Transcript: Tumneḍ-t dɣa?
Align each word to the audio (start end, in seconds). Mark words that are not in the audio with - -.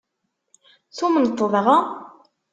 Tumneḍ-t 0.97 1.41
dɣa? 1.51 1.77